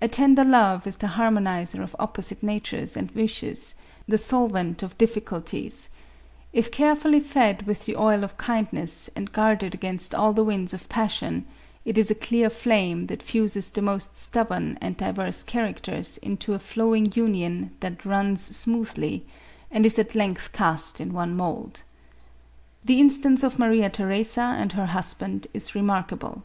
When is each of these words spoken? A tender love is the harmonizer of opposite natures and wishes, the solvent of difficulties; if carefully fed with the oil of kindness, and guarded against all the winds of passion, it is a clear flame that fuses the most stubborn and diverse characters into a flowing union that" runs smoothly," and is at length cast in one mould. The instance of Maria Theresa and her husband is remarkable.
A 0.00 0.08
tender 0.08 0.42
love 0.42 0.86
is 0.86 0.96
the 0.96 1.06
harmonizer 1.06 1.82
of 1.82 1.94
opposite 1.98 2.42
natures 2.42 2.96
and 2.96 3.10
wishes, 3.10 3.74
the 4.08 4.16
solvent 4.16 4.82
of 4.82 4.96
difficulties; 4.96 5.90
if 6.50 6.72
carefully 6.72 7.20
fed 7.20 7.66
with 7.66 7.84
the 7.84 7.94
oil 7.94 8.24
of 8.24 8.38
kindness, 8.38 9.10
and 9.14 9.30
guarded 9.32 9.74
against 9.74 10.14
all 10.14 10.32
the 10.32 10.42
winds 10.42 10.72
of 10.72 10.88
passion, 10.88 11.44
it 11.84 11.98
is 11.98 12.10
a 12.10 12.14
clear 12.14 12.48
flame 12.48 13.06
that 13.08 13.22
fuses 13.22 13.68
the 13.68 13.82
most 13.82 14.16
stubborn 14.16 14.78
and 14.80 14.96
diverse 14.96 15.42
characters 15.42 16.16
into 16.16 16.54
a 16.54 16.58
flowing 16.58 17.12
union 17.14 17.72
that" 17.80 18.02
runs 18.06 18.42
smoothly," 18.56 19.26
and 19.70 19.84
is 19.84 19.98
at 19.98 20.14
length 20.14 20.52
cast 20.52 21.02
in 21.02 21.12
one 21.12 21.36
mould. 21.36 21.82
The 22.86 22.98
instance 22.98 23.42
of 23.42 23.58
Maria 23.58 23.90
Theresa 23.90 24.54
and 24.58 24.72
her 24.72 24.86
husband 24.86 25.48
is 25.52 25.74
remarkable. 25.74 26.44